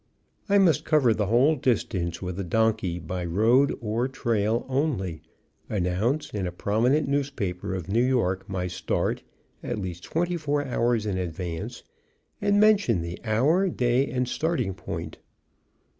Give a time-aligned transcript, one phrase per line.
[0.49, 5.21] I must cover the whole distance with a donkey by road or trail only;
[5.69, 9.21] announce in a prominent newspaper of New York my start,
[9.61, 11.83] at least twenty four hours in advance,
[12.41, 15.19] and mention the hour, day, and starting point.